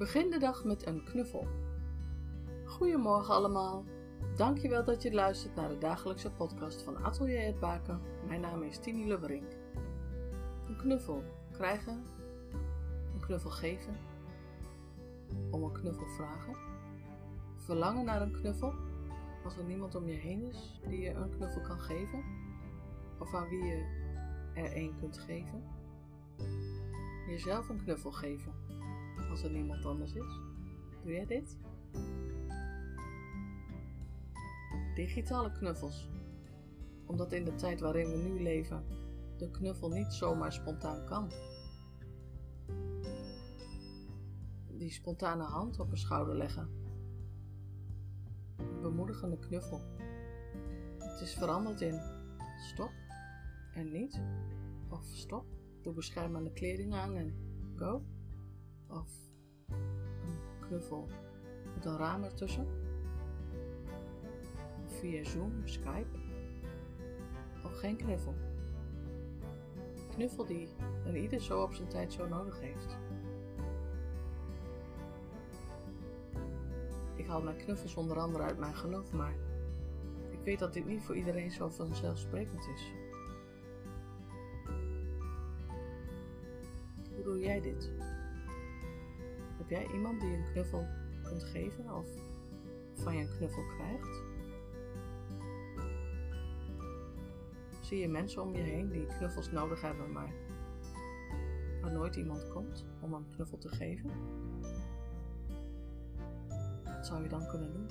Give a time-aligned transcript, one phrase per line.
[0.00, 1.46] Begin de dag met een knuffel.
[2.64, 3.84] Goedemorgen allemaal.
[4.36, 8.00] Dankjewel dat je luistert naar de dagelijkse podcast van Atelier het Baken.
[8.26, 9.52] Mijn naam is Tini Lubberink.
[10.68, 12.04] Een knuffel krijgen,
[13.14, 13.96] een knuffel geven,
[15.50, 16.56] om een knuffel vragen,
[17.56, 18.74] verlangen naar een knuffel
[19.44, 22.24] als er niemand om je heen is die je een knuffel kan geven,
[23.18, 23.84] of aan wie je
[24.54, 25.64] er een kunt geven.
[27.28, 28.79] Jezelf een knuffel geven
[29.30, 30.40] als er niemand anders is.
[31.02, 31.56] Doe jij dit?
[34.94, 36.08] Digitale knuffels.
[37.06, 38.84] Omdat in de tijd waarin we nu leven
[39.36, 41.30] de knuffel niet zomaar spontaan kan.
[44.66, 46.68] Die spontane hand op een schouder leggen.
[48.56, 49.80] Een bemoedigende knuffel.
[50.98, 52.00] Het is veranderd in
[52.58, 52.92] stop
[53.74, 54.20] en niet.
[54.88, 55.44] Of stop,
[55.82, 57.34] doe beschermende kleding aan en
[57.76, 58.02] go.
[58.90, 59.08] Of
[59.68, 61.08] een knuffel
[61.74, 62.66] met een raam ertussen.
[64.84, 66.18] Of via Zoom, Skype.
[67.64, 68.34] Of geen knuffel.
[70.08, 70.68] Knuffel die
[71.04, 72.96] een ieder zo op zijn tijd zo nodig heeft.
[77.14, 79.34] Ik haal mijn knuffels onder andere uit mijn geloof, maar
[80.30, 82.92] ik weet dat dit niet voor iedereen zo vanzelfsprekend is.
[87.14, 87.90] Hoe doe jij dit?
[89.60, 90.86] Heb jij iemand die een knuffel
[91.22, 92.06] kunt geven of
[92.94, 94.22] van je een knuffel krijgt?
[97.80, 100.32] Zie je mensen om je heen die knuffels nodig hebben, maar
[101.80, 104.10] waar nooit iemand komt om een knuffel te geven?
[106.84, 107.90] Wat zou je dan kunnen doen?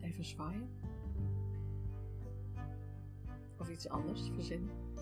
[0.00, 0.68] Even zwaaien?
[3.58, 4.95] Of iets anders verzinnen?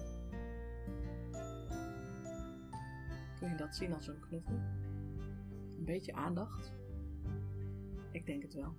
[3.44, 4.54] Kun je dat zien als een knuffel?
[5.78, 6.72] Een beetje aandacht?
[8.10, 8.74] Ik denk het wel.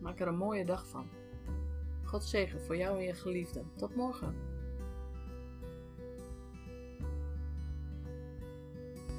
[0.00, 1.08] Maak er een mooie dag van.
[2.04, 3.70] God zegen voor jou en je geliefden.
[3.76, 4.34] Tot morgen.